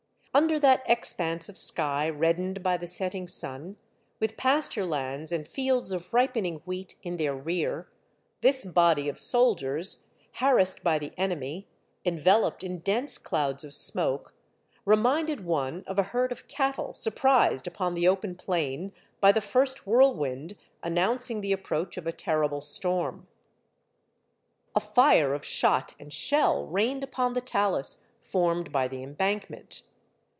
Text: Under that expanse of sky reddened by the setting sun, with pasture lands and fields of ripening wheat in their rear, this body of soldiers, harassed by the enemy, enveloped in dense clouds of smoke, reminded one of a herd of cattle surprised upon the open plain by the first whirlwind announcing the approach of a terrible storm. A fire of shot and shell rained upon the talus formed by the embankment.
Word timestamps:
Under 0.33 0.57
that 0.59 0.83
expanse 0.85 1.49
of 1.49 1.57
sky 1.57 2.09
reddened 2.09 2.63
by 2.63 2.77
the 2.77 2.87
setting 2.87 3.27
sun, 3.27 3.75
with 4.21 4.37
pasture 4.37 4.85
lands 4.85 5.29
and 5.33 5.45
fields 5.45 5.91
of 5.91 6.13
ripening 6.13 6.61
wheat 6.65 6.95
in 7.03 7.17
their 7.17 7.35
rear, 7.35 7.89
this 8.39 8.63
body 8.63 9.09
of 9.09 9.19
soldiers, 9.19 10.07
harassed 10.35 10.85
by 10.85 10.97
the 10.97 11.11
enemy, 11.17 11.67
enveloped 12.05 12.63
in 12.63 12.79
dense 12.79 13.17
clouds 13.17 13.65
of 13.65 13.73
smoke, 13.73 14.33
reminded 14.85 15.43
one 15.43 15.83
of 15.85 15.99
a 15.99 16.03
herd 16.03 16.31
of 16.31 16.47
cattle 16.47 16.93
surprised 16.93 17.67
upon 17.67 17.93
the 17.93 18.07
open 18.07 18.33
plain 18.35 18.93
by 19.19 19.33
the 19.33 19.41
first 19.41 19.85
whirlwind 19.85 20.55
announcing 20.81 21.41
the 21.41 21.51
approach 21.51 21.97
of 21.97 22.07
a 22.07 22.13
terrible 22.13 22.61
storm. 22.61 23.27
A 24.75 24.79
fire 24.79 25.33
of 25.33 25.43
shot 25.43 25.93
and 25.99 26.13
shell 26.13 26.65
rained 26.67 27.03
upon 27.03 27.33
the 27.33 27.41
talus 27.41 28.07
formed 28.21 28.71
by 28.71 28.87
the 28.87 29.03
embankment. 29.03 29.83